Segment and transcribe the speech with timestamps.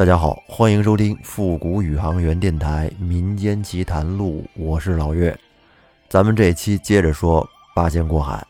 [0.00, 5.38] 大家好，欢迎收听复古宇航员电台民间奇谈录，我是老岳。
[6.08, 8.42] 咱们这期接着说八仙过海。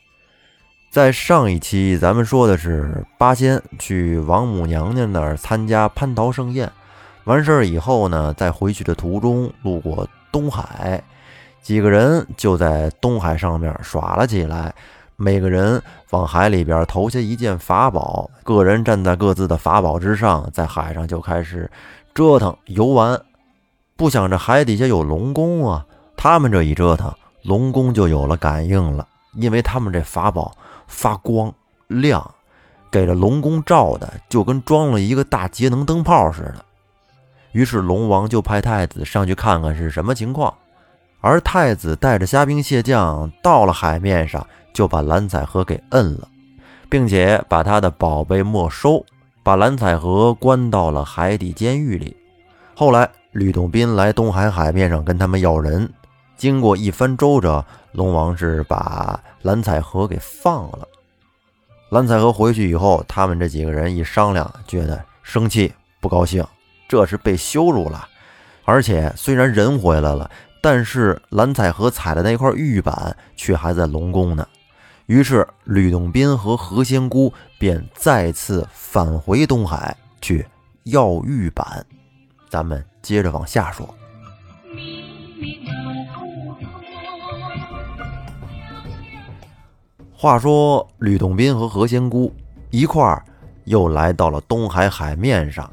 [0.93, 6.71] 在上一期咱们说的是八仙去王母娘娘那儿参加蟠桃盛宴，
[7.25, 11.03] 完事儿以后呢，在回去的途中路过东海，
[11.61, 14.73] 几个人就在东海上面耍了起来。
[15.23, 21.71] 每个人往海里边投下一件法宝，个人站在各自的法宝之上，在海上就开始
[22.15, 23.21] 折腾游玩。
[23.97, 25.85] 不想这海底下有龙宫啊，
[26.17, 30.57] 他们这一折腾，龙宫就有了感应了，因为他们这法宝
[30.87, 31.53] 发光
[31.89, 32.35] 亮，
[32.91, 36.65] 给这龙宫照的就跟装了一个大节能灯泡似的。
[37.53, 40.55] 于是龙王就派太子上去看看是什么情况，
[41.21, 44.47] 而太子带着虾兵蟹将到了海面上。
[44.73, 46.29] 就把蓝采和给摁了，
[46.89, 49.05] 并且把他的宝贝没收，
[49.43, 52.17] 把蓝采和关到了海底监狱里。
[52.75, 55.89] 后来，吕洞宾来东海海面上跟他们要人，
[56.37, 60.89] 经过一番周折，龙王是把蓝采和给放了。
[61.91, 66.45] 蓝采和回去以后，他们这几个人一商量，觉得生气不高兴，
[66.89, 68.07] 这是被羞辱了。
[68.65, 70.31] 而且虽然人回来了，
[70.63, 74.47] 但是蓝采和踩的那块玉板却还在龙宫呢。
[75.11, 80.47] 于是，吕洞宾和何仙姑便再次返回东海去
[80.85, 81.85] 要玉板。
[82.49, 83.93] 咱们接着往下说。
[90.13, 92.33] 话说，吕洞宾和何仙姑
[92.71, 93.25] 一块儿
[93.65, 95.69] 又来到了东海海面上，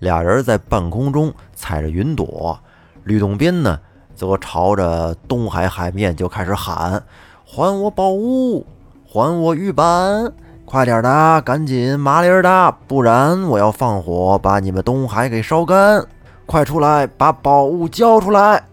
[0.00, 2.60] 俩人在半空中踩着云朵。
[3.04, 3.80] 吕洞宾呢，
[4.14, 7.02] 则朝着东海海面就开始喊
[7.42, 8.66] ：“还我宝物！”
[9.12, 10.32] 还我玉板！
[10.64, 16.02] 快点的，赶紧麻利儿的，不然我要放火把你们东海给烧干！
[16.46, 18.64] 快出来，把宝物交出来！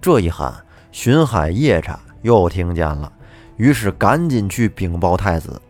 [0.00, 0.52] 这一喊，
[0.90, 3.12] 巡海夜叉又听见了，
[3.58, 5.62] 于是赶紧去禀报太子。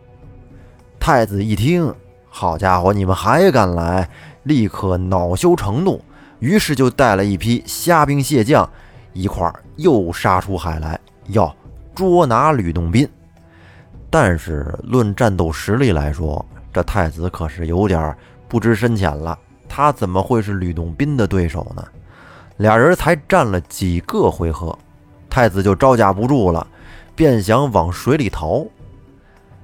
[0.99, 1.93] 太子一听，
[2.31, 4.09] 好家伙，你们还敢来！
[4.41, 6.03] 立刻恼羞成怒，
[6.39, 8.67] 于是就带了一批虾兵蟹将，
[9.13, 11.55] 一块儿又杀出海来，要
[11.93, 13.07] 捉拿吕洞宾。
[14.13, 18.15] 但是论战斗实力来说，这太子可是有点
[18.47, 19.35] 不知深浅了。
[19.67, 21.83] 他怎么会是吕洞宾的对手呢？
[22.57, 24.77] 俩人才战了几个回合，
[25.31, 26.67] 太子就招架不住了，
[27.15, 28.63] 便想往水里逃。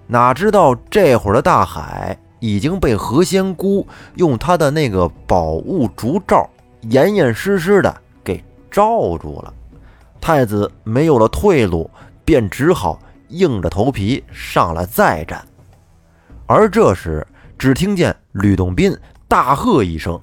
[0.07, 3.85] 哪知道这会儿的大海已经被何仙姑
[4.16, 6.49] 用她的那个宝物烛罩
[6.89, 9.53] 严严实实的给罩住了。
[10.19, 11.87] 太子没有了退路，
[12.25, 12.99] 便只好。
[13.29, 15.45] 硬着头皮上来再战，
[16.45, 17.25] 而这时
[17.57, 18.95] 只听见吕洞宾
[19.28, 20.19] 大喝一声，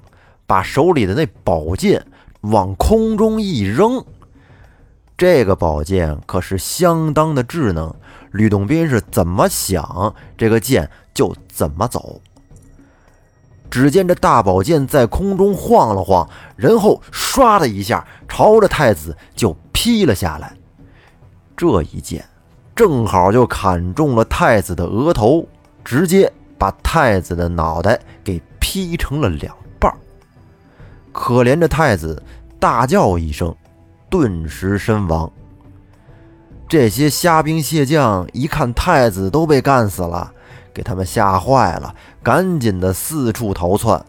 [0.47, 2.05] 把手里的那宝剑
[2.43, 4.05] 往空中一扔。
[5.17, 7.95] 这个宝剑可是相当的智能，
[8.33, 12.21] 吕洞宾是怎么想，这个剑就怎么走。
[13.71, 20.57] 只见这大宝剑在空中晃了晃，然后唰的一下朝着太子就劈了下来。
[21.57, 22.25] 这一剑。
[22.77, 25.49] 正好就砍中了太子的额头，
[25.83, 29.91] 直接把太子的脑袋给劈成了两半
[31.11, 32.23] 可怜的太子
[32.61, 33.57] 大叫一声，
[34.11, 35.33] 顿时身亡。
[36.69, 40.31] 这些虾兵蟹将一看太子都被干死了，
[40.75, 44.05] 给他们吓坏了，赶紧的四处逃窜。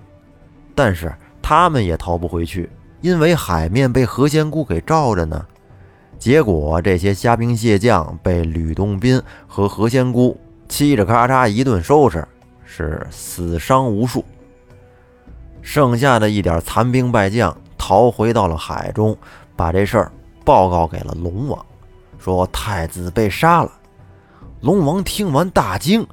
[0.76, 5.46] 但是他们也逃不回去，因为海面被何仙姑给罩着呢。
[6.20, 12.28] 结果，这些虾兵蟹将被吕洞宾和何仙姑嘁哩咔嚓一顿收拾，
[12.66, 14.26] 是死伤无数。
[15.62, 19.16] 剩下的一点残兵败将逃回到了海中，
[19.56, 20.12] 把这事儿
[20.44, 21.66] 报告给了龙王，
[22.18, 23.72] 说太子被杀了。
[24.62, 26.06] 龙王听完大惊，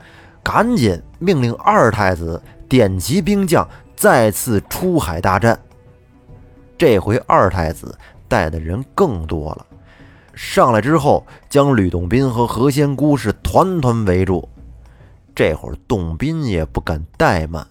[0.42, 3.66] 赶紧命令二太子点齐兵将，
[3.96, 5.58] 再次出海大战。
[6.76, 7.96] 这回二太子
[8.28, 9.66] 带的人更多了。
[10.34, 14.48] 上来之后，将吕洞宾和何仙姑是团团围住。
[15.34, 17.66] 这会儿，洞宾也不敢怠慢，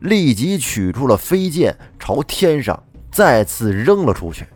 [0.00, 4.46] 立即取出了飞剑，朝天上再次扔了出去。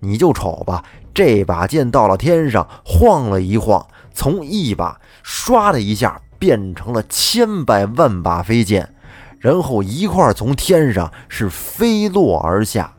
[0.00, 8.94] 你就瞅吧，这把剑到了天上，晃了一晃，从一把唰的一下变成了千百万把飞剑，
[9.38, 12.94] 然后一块从天上是飞落而下。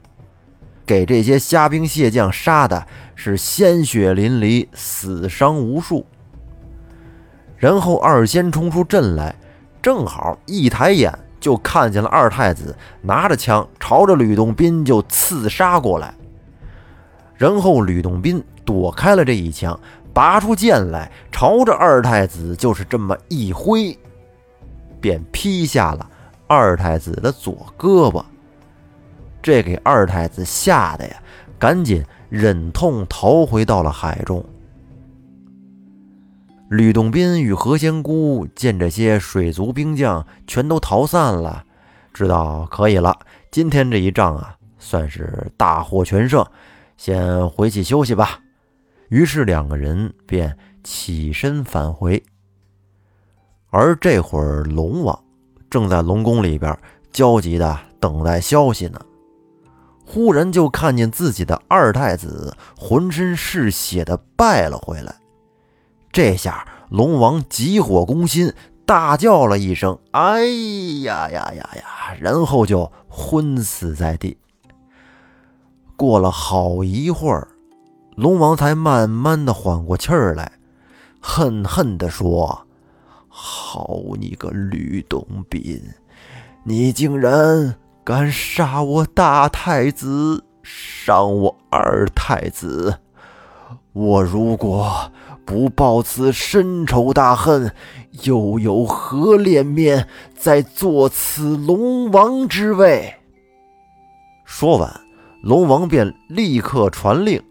[0.85, 2.85] 给这些虾兵蟹将杀的
[3.15, 6.05] 是鲜血淋漓，死伤无数。
[7.57, 9.35] 然后二仙冲出阵来，
[9.81, 16.13] 正好一抬眼就看见了二太子拿着枪朝着吕洞宾就刺杀过来。
[17.35, 19.79] 然后吕洞宾躲开了这一枪，
[20.13, 23.97] 拔出剑来，朝着二太子就是这么一挥，
[24.99, 26.09] 便劈下了
[26.47, 28.23] 二太子的左胳膊。
[29.41, 31.21] 这给二太子吓得呀，
[31.57, 34.43] 赶紧忍痛逃回到了海中。
[36.69, 41.65] 吕洞宾与何仙姑见这些水族兵将全都逃散了，
[42.13, 43.13] 知道可以了，
[43.51, 46.45] 今天这一仗啊，算是大获全胜，
[46.95, 48.39] 先回去休息吧。
[49.09, 52.23] 于是两个人便起身返回。
[53.69, 55.23] 而这会儿，龙王
[55.69, 56.77] 正在龙宫里边
[57.11, 59.01] 焦急的等待消息呢。
[60.13, 65.15] 忽然就看见自己的二太子浑身是血的败了回来。
[66.11, 68.51] 这下龙王急火攻心，
[68.85, 70.41] 大叫了一声：“哎
[71.03, 74.37] 呀呀呀呀！”然后就昏死在地。
[75.95, 77.47] 过了好一会儿，
[78.17, 80.51] 龙王才慢慢的缓过气儿来，
[81.21, 82.67] 恨恨地说
[83.29, 85.81] ：“好你个吕洞宾，
[86.65, 87.73] 你竟然
[88.03, 92.99] 敢杀我大太子，伤我二太子！
[93.93, 95.11] 我如果……”
[95.43, 97.73] 不报此深仇大恨，
[98.23, 100.07] 又有何脸面
[100.37, 103.15] 再坐此龙王之位？
[104.45, 105.01] 说完，
[105.43, 107.41] 龙王便立刻传令，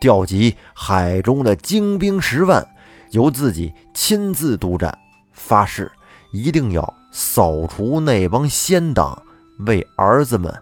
[0.00, 2.66] 调集海中的精兵十万，
[3.10, 4.98] 由自己亲自督战，
[5.32, 5.92] 发誓
[6.32, 9.22] 一定要扫除那帮仙党，
[9.66, 10.52] 为儿子们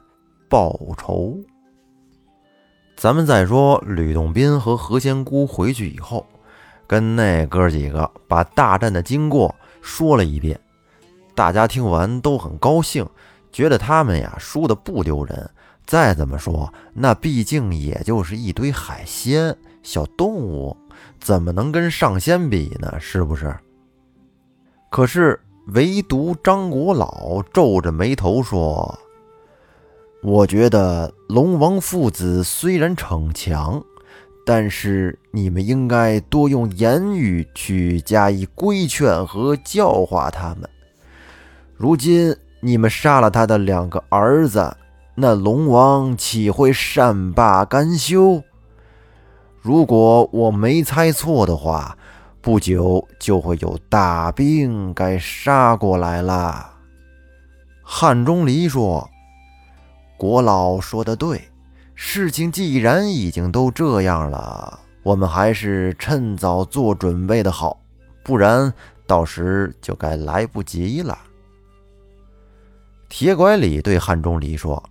[0.49, 1.39] 报仇。
[2.97, 6.27] 咱们再说，吕洞宾和何仙姑回去以后。
[6.87, 10.61] 跟那哥几个把大战的经过说了一遍，
[11.35, 13.09] 大家听完都很高兴，
[13.51, 15.51] 觉得他们呀输的不丢人。
[15.87, 20.77] 再怎么说，那毕竟也就是一堆海鲜小动物，
[21.19, 22.95] 怎么能跟上仙比呢？
[23.01, 23.57] 是不是？
[24.91, 28.99] 可是唯独张国老皱着眉头说
[30.23, 33.83] ：“我觉得龙王父子虽然逞强。”
[34.45, 40.69] 但是你们应该多用言语去加以规劝和教化他们。
[41.77, 44.77] 如今你们杀了他的两个儿子，
[45.15, 48.43] 那龙王岂会善罢甘休？
[49.61, 51.97] 如果我没猜错的话，
[52.43, 56.75] 不久就会有大兵该杀过来了。
[57.83, 59.09] 汉钟离说
[60.19, 61.41] ：“国老说的对。”
[61.95, 67.81] 事情既然已经都这样了，我们还是趁早做准备的好，
[68.25, 68.73] 不然
[69.07, 71.17] 到时就该来不及了。
[73.09, 74.83] 铁拐李对汉钟离说：“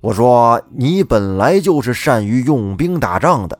[0.00, 3.56] 我说你本来就是善于用兵打仗的，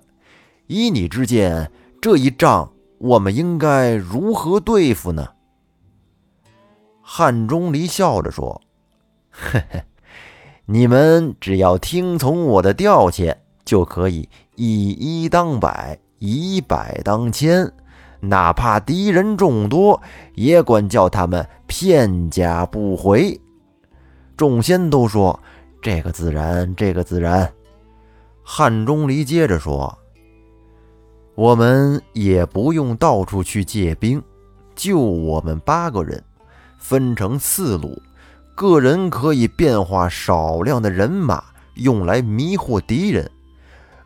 [0.67, 1.71] 依你之见，
[2.01, 2.72] 这一仗
[3.03, 5.27] 我们应该如何对付呢？”
[7.03, 8.63] 汉钟离笑着说
[9.29, 9.83] ：“嘿嘿。”
[10.65, 17.71] 你们只要听从我的调遣，就可以以一当百，以百当千，
[18.21, 20.01] 哪怕敌人众多，
[20.37, 23.39] 也管叫他们片甲不回。
[24.37, 25.39] 众仙都说
[25.83, 27.53] ：“这个自然，这个自然。”
[28.45, 29.99] 汉钟离接着说
[31.43, 34.23] ：“我们也不用到处去借兵，
[34.77, 36.23] 就我们八个人，
[36.79, 38.01] 分成四路。”
[38.55, 41.43] 个人可以变化少量的人马，
[41.75, 43.29] 用来迷惑敌人。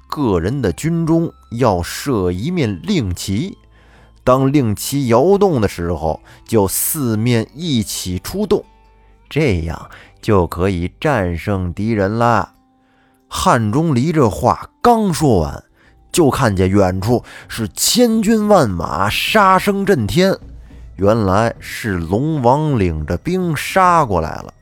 [0.09, 3.59] 个人的军中要设一面令旗，
[4.25, 8.65] 当令旗摇动的时候，就四面一起出动，
[9.29, 9.91] 这样
[10.23, 12.55] 就可以战胜敌人了。
[13.29, 15.65] 汉钟离这话刚说完，
[16.11, 20.37] 就看见远处是千军万马，杀声震天。
[20.97, 24.55] 原来是龙王领着兵杀过来了。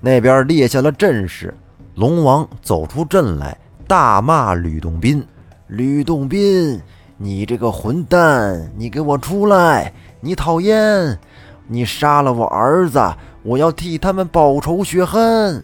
[0.00, 1.54] 那边列下了阵势，
[1.94, 3.56] 龙王走出阵来，
[3.86, 5.22] 大骂吕洞宾
[5.68, 6.80] ：“吕洞宾，
[7.18, 9.92] 你这个混蛋，你给我出来！
[10.22, 11.18] 你讨厌，
[11.66, 12.98] 你杀了我儿子，
[13.42, 15.62] 我要替他们报仇雪恨。”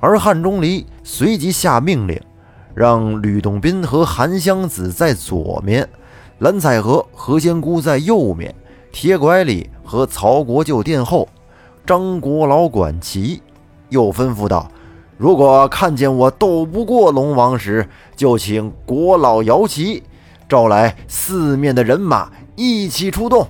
[0.00, 2.20] 而汉钟离随即下命令，
[2.80, 5.86] 让吕洞宾和韩湘子在左面。
[6.38, 8.54] 蓝采和、何仙姑在右面，
[8.90, 11.28] 铁拐李和曹国舅殿后，
[11.84, 13.42] 张国老管旗。
[13.90, 14.66] 又吩咐道
[15.18, 20.02] ：“如果看见我斗不过龙王时，就请国老摇旗，
[20.48, 23.46] 召来四面的人马一起出动。”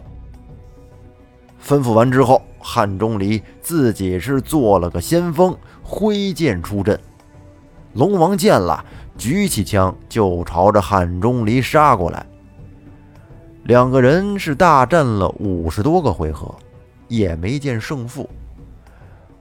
[1.65, 6.99] 吩咐完之后，汉钟离自己是做了个先锋，挥剑出阵。
[7.95, 8.85] 龙王见了，
[9.21, 12.25] 举起枪就朝着汉钟离杀过来。
[13.65, 16.55] 两个人是大战了五十多个回合，
[17.07, 18.27] 也没见胜负。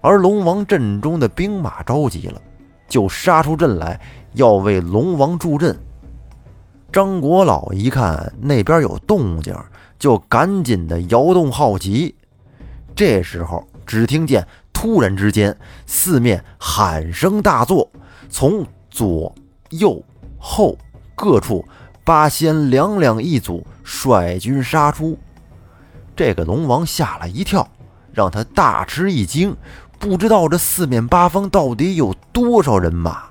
[0.01, 2.41] 而龙王阵中的兵马着急了，
[2.89, 3.97] 就杀出阵来
[4.33, 5.73] 要为龙王助阵。
[6.91, 9.55] 张国老一看那边有动静，
[9.97, 12.13] 就赶紧的摇动号旗。
[12.93, 17.89] 这时候，只听见突然之间，四面喊声大作，
[18.29, 19.33] 从左、
[19.71, 20.03] 右、
[20.37, 20.77] 后
[21.15, 21.65] 各处，
[22.03, 25.17] 八仙两两一组，率军杀出。
[26.15, 27.67] 这个龙王吓了一跳，
[28.11, 29.55] 让他大吃一惊，
[29.97, 33.23] 不知道这四面八方到底有多少人马。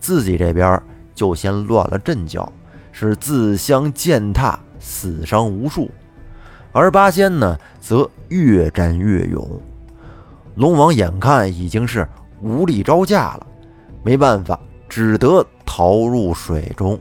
[0.00, 0.82] 自己这边
[1.14, 2.52] 就先乱了阵脚，
[2.90, 5.90] 是自相践踏，死伤无数。
[6.72, 9.60] 而八仙呢，则越战越勇。
[10.56, 12.08] 龙王眼看已经是
[12.40, 13.46] 无力招架了，
[14.02, 14.58] 没办法，
[14.88, 16.98] 只得逃入水中。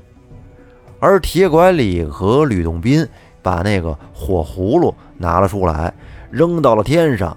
[0.98, 3.06] 而铁拐李和吕洞宾
[3.42, 5.94] 把那个火葫芦拿了出来，
[6.30, 7.36] 扔到了天上。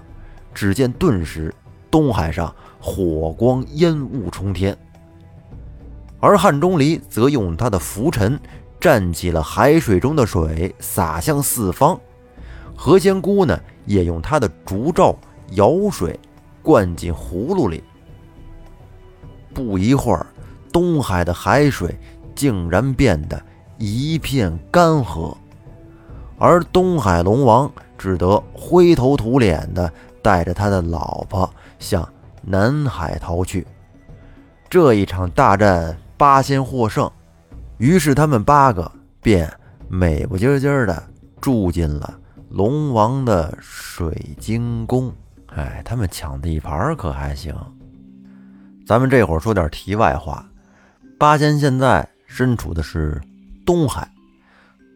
[0.53, 1.53] 只见顿时
[1.91, 4.77] 东海上火光烟雾冲天。
[6.21, 8.39] 而汉钟离则用他的拂尘
[8.79, 11.99] 蘸起了海水中的水，洒向四方。
[12.73, 15.13] 何仙姑呢，也用她的烛照
[15.51, 16.17] 舀水
[16.63, 17.83] 灌进葫芦里。
[19.53, 20.25] 不一会儿，
[20.75, 21.97] 东海的海水
[22.35, 23.41] 竟然变得
[23.77, 25.33] 一片干涸，
[26.37, 29.89] 而东海龙王只得灰头土脸的
[30.21, 32.05] 带着他的老婆向
[32.41, 33.65] 南海逃去。
[34.69, 37.09] 这一场大战，八仙获胜，
[37.77, 38.91] 于是他们八个
[39.21, 39.49] 便
[39.87, 41.01] 美不唧唧的
[41.39, 42.19] 住进了。
[42.49, 45.09] 龙王的水晶宫，
[45.55, 47.55] 哎，他们抢地盘可还行。
[48.85, 50.45] 咱们这会儿说点题外话，
[51.17, 53.21] 八仙现在身处的是
[53.65, 54.09] 东海，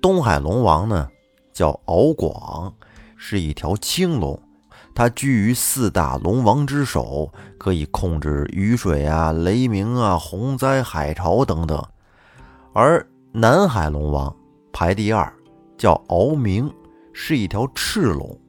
[0.01, 1.07] 东海龙王呢
[1.53, 2.73] 叫敖广，
[3.15, 4.37] 是一条青龙，
[4.93, 11.81] 它居于四大龙王之首，可以控制雨水啊、雷鸣啊、洪灾、海潮等等。
[12.73, 14.35] 而南海龙王
[14.73, 15.31] 排第二，
[15.77, 16.69] 叫敖明。
[17.11, 18.39] 是一条赤龙，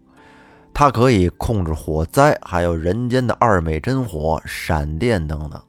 [0.73, 5.61] 它可以控制火灾，还有人间的二昧真火、闪电等等。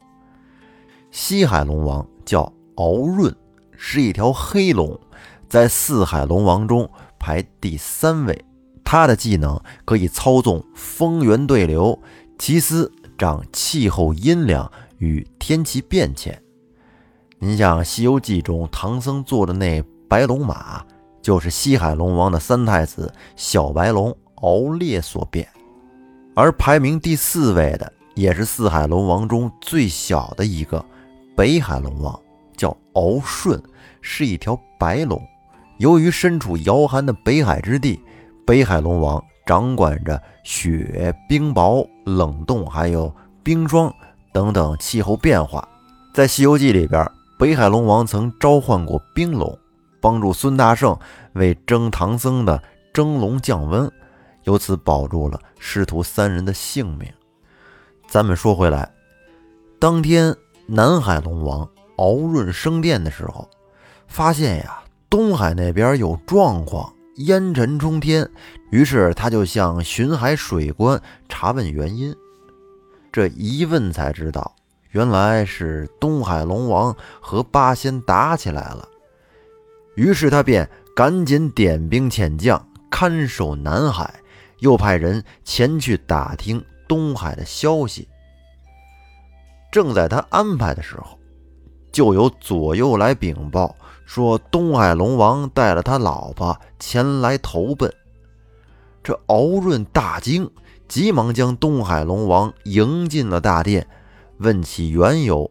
[1.11, 3.35] 西海龙王叫敖润，
[3.77, 4.99] 是一条黑龙，
[5.47, 6.89] 在四海龙王中
[7.19, 8.45] 排第三位。
[8.83, 11.99] 他的技能可以操纵风源对流，
[12.39, 16.41] 其司掌气候阴凉与天气变迁。
[17.39, 20.83] 您像《西游记》中唐僧坐的那白龙马。
[21.21, 25.47] 就是西海龙王的三太子小白龙敖烈所变，
[26.33, 30.83] 而排名第四位的也是四海龙王中最小的一个
[31.41, 32.21] 北海龙王，
[32.55, 33.59] 叫敖顺，
[33.99, 35.19] 是一条白龙。
[35.79, 37.99] 由于身处遥寒的北海之地，
[38.45, 43.91] 北海龙王掌管着雪、冰雹、冷冻，还有冰霜
[44.31, 45.67] 等等气候变化。
[46.13, 47.03] 在《西游记》里边，
[47.39, 49.57] 北海龙王曾召唤过冰龙。
[49.99, 50.95] 帮助孙大圣
[51.33, 52.61] 为征唐僧的
[52.93, 53.91] 蒸笼降温，
[54.43, 57.11] 由此保住了师徒三人的性命。
[58.07, 58.91] 咱们说回来，
[59.79, 60.35] 当天
[60.73, 63.45] 南海龙王敖润升殿的时候，
[64.07, 68.25] 发现呀东海那边有状况，烟尘冲天，
[68.69, 70.97] 于是他就向巡海水官
[71.27, 72.15] 查问原因。
[73.11, 74.55] 这一问才知道，
[74.91, 78.87] 原来是东海龙王和八仙打起来了。
[79.95, 84.21] 于是他便赶紧点兵遣将看守南海，
[84.59, 88.07] 又派人前去打听东海的消息。
[89.71, 91.17] 正在他安排的时候，
[91.91, 93.75] 就有左右来禀报
[94.05, 97.91] 说，东海龙王带了他老婆前来投奔。
[99.01, 100.49] 这敖润大惊，
[100.87, 103.87] 急忙将东海龙王迎进了大殿，
[104.37, 105.49] 问起缘由。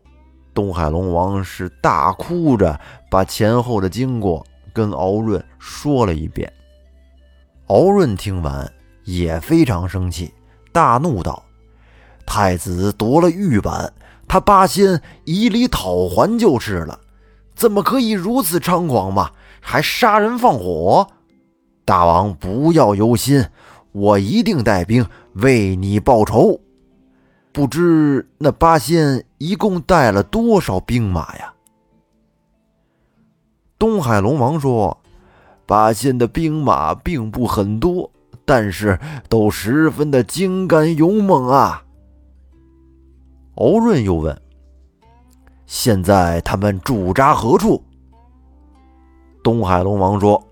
[0.52, 2.78] 东海龙王是大哭着
[3.10, 6.52] 把前后的经过跟敖润说了一遍。
[7.68, 8.70] 敖润听完
[9.04, 10.34] 也非常生气，
[10.72, 11.42] 大怒道
[12.26, 13.92] ：“太子夺了玉板，
[14.32, 17.00] 他八仙以礼讨还就是了，
[17.56, 19.32] 怎么可以如此猖狂嘛？
[19.60, 21.08] 还杀人放火！
[21.84, 23.44] 大王不要忧心，
[23.90, 26.60] 我一定带兵为你报仇。”
[27.50, 31.52] 不知那八仙一共带了多少兵马呀？
[33.80, 34.96] 东海龙王说
[35.66, 38.08] ：“八仙的兵马并不很多，
[38.44, 38.96] 但是
[39.28, 41.82] 都十分的精干勇猛啊。
[43.57, 44.40] 敖润又问
[45.66, 47.83] ：“现在他们驻扎何处？”
[49.42, 50.42] 东海龙王说：“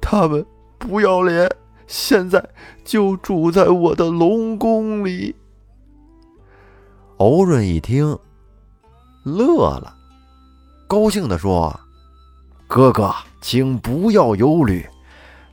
[0.00, 0.44] 他们
[0.78, 1.48] 不要脸，
[1.86, 2.42] 现在
[2.84, 5.34] 就住在我的龙宫里。”
[7.18, 8.18] 敖润一听，
[9.24, 9.94] 乐了，
[10.88, 11.78] 高兴地说
[12.66, 14.84] ：“哥哥，请不要忧虑，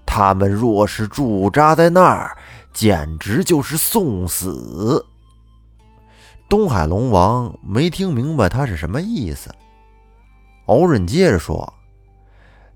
[0.05, 2.35] 他们若是驻扎在那儿，
[2.73, 5.05] 简直就是送死。”
[6.49, 9.51] 东海龙王没听明白他是什么意思。
[10.65, 11.71] 敖润接着说：“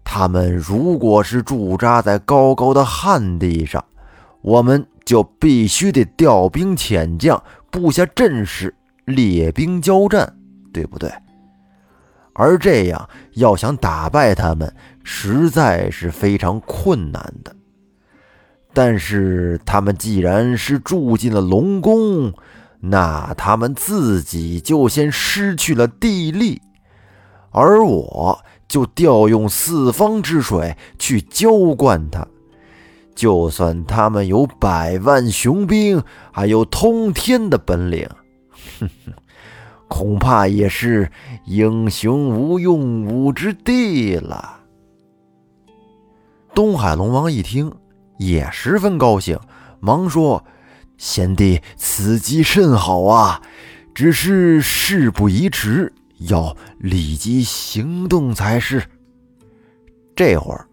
[0.06, 3.84] 他们如果是驻扎在高高的旱地上，
[4.42, 8.74] 我们就必须得调兵遣将，布下阵势，
[9.06, 10.32] 列兵交战，
[10.72, 11.12] 对不对？
[12.34, 14.72] 而这样要想打败他们，
[15.04, 17.56] 实在是非常困难的。
[18.72, 22.34] 但是他们既然是住进了龙宫，
[22.86, 26.62] 那他们自己就先失去了地利，
[27.50, 28.38] 而我
[28.68, 32.28] 就调用四方之水去浇灌它。
[33.16, 38.06] 就算他们有百万雄兵，还有通天的本领，
[38.80, 39.14] 哼哼，
[39.88, 41.10] 恐怕也是
[41.46, 44.60] 英雄无用武之地了。
[46.54, 47.72] 东海龙王一听，
[48.18, 49.40] 也十分高兴，
[49.80, 50.44] 忙说。
[51.04, 53.42] 贤弟，此计甚好啊！
[53.94, 55.92] 只是事不宜迟，
[56.30, 58.82] 要立即行动才是。
[60.16, 60.66] 这会儿，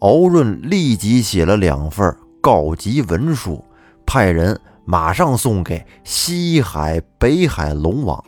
[0.00, 3.64] 敖润立即写了两份告急文书，
[4.04, 8.22] 派人马上送给西海、北海龙王，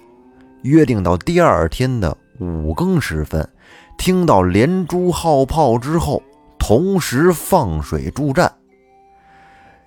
[0.62, 3.46] 约定到第二天的五更时分，
[3.98, 6.22] 听到连珠号炮之后，
[6.58, 8.50] 同时放水助战。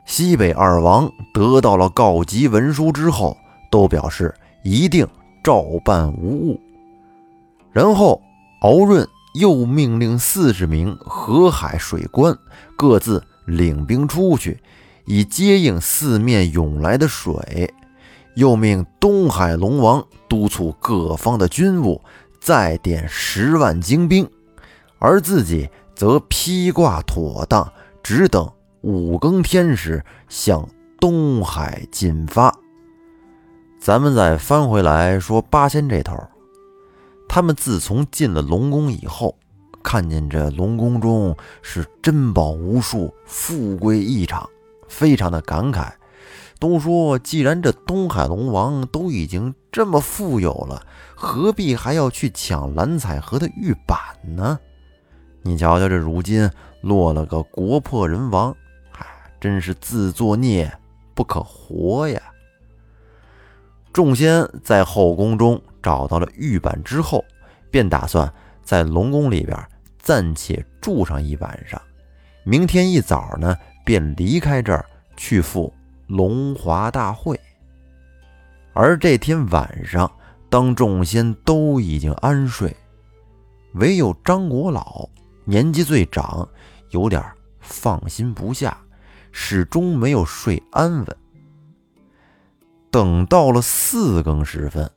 [0.05, 3.37] 西北二王得到了告急文书之后，
[3.71, 5.07] 都表示一定
[5.43, 6.59] 照办无误。
[7.71, 8.21] 然后，
[8.61, 12.37] 敖润又命令四十名河海水官
[12.77, 14.59] 各自领兵出去，
[15.05, 17.73] 以接应四面涌来的水。
[18.35, 22.01] 又命东海龙王督促各方的军务，
[22.39, 24.29] 再点十万精兵，
[24.99, 27.71] 而自己则披挂妥当，
[28.03, 28.51] 只等。
[28.83, 30.67] 五更天时，向
[30.99, 32.53] 东海进发。
[33.79, 36.21] 咱们再翻回来说八仙这头，
[37.29, 39.37] 他们自从进了龙宫以后，
[39.81, 44.49] 看见这龙宫中是珍宝无数，富贵异常，
[44.89, 45.89] 非常的感慨。
[46.59, 53.97] 都说，既然这东海龙王都已经这么富有了，何必还要去抢蓝采和的玉板
[54.35, 54.59] 呢？
[55.41, 56.49] 你瞧瞧，这如今
[56.81, 58.53] 落了个国破人亡。
[59.43, 60.71] 真是自作孽
[61.13, 62.21] 不可活呀！
[63.91, 67.25] 众仙在后宫中找到了玉板之后，
[67.69, 69.61] 便打算在龙宫里边
[69.99, 71.81] 暂且住上一晚上。
[72.45, 73.53] 明天一早呢，
[73.83, 74.85] 便离开这儿
[75.17, 75.73] 去赴
[76.07, 77.37] 龙华大会。
[78.71, 80.09] 而这天晚上，
[80.49, 82.73] 当众仙都已经安睡，
[83.73, 85.09] 唯有张国老
[85.43, 86.47] 年纪最长，
[86.91, 87.21] 有点
[87.59, 88.77] 放心不下。
[89.33, 91.17] 始终没有睡安稳。
[92.89, 94.89] 等到了四更时分，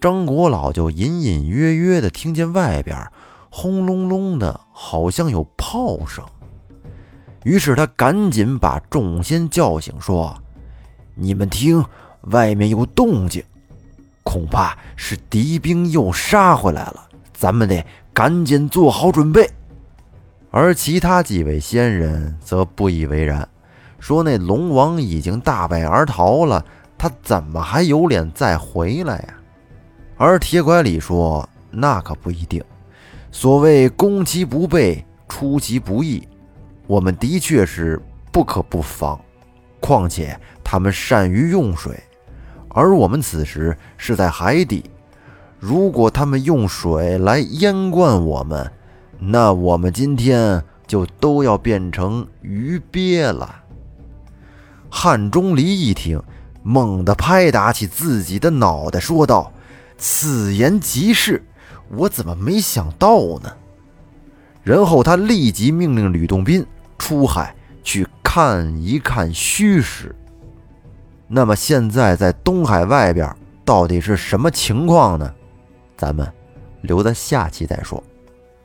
[0.00, 2.96] 张国老就隐隐约约的听见外边
[3.50, 6.24] 轰隆隆的，好像有炮声。
[7.44, 10.42] 于是他赶紧把众仙叫醒，说
[11.14, 11.84] ：“你们听，
[12.22, 13.44] 外面有动静，
[14.24, 19.50] 恐怕是敌兵又杀回来了，咱们得赶紧做好准备。”
[20.52, 23.48] 而其他几位仙人则不以为然，
[24.00, 26.64] 说：“那龙王已经大败而逃了，
[26.98, 29.34] 他怎么还有脸再回来呀？”
[30.18, 32.60] 而铁拐李说：“那可不一定。
[33.30, 36.26] 所谓攻其不备，出其不意，
[36.88, 39.18] 我们的确是不可不防。
[39.78, 41.96] 况且他们善于用水，
[42.70, 44.90] 而我们此时是在海底，
[45.60, 48.68] 如果他们用水来淹灌我们。”
[49.22, 53.62] 那我们今天就都要变成鱼鳖了。
[54.88, 56.20] 汉钟离一听，
[56.62, 59.52] 猛地拍打起自己的脑袋，说道
[59.98, 61.44] ：“此言极是，
[61.90, 63.52] 我怎么没想到呢？”
[64.64, 66.66] 然后他立即命令吕洞宾
[66.98, 70.16] 出海去看一看虚实。
[71.28, 75.30] 那么现在在东海外边到底是什么情况呢？
[75.96, 76.26] 咱们
[76.80, 78.02] 留在下期再说。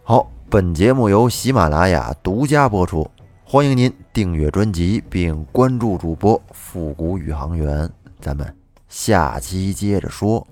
[0.01, 0.31] 好。
[0.47, 3.09] 本节目由喜马拉雅独家播出。
[3.43, 7.89] 欢迎您订阅专辑并关注主播复古宇航员，
[8.21, 8.55] 咱们
[8.87, 10.45] 下期接着说。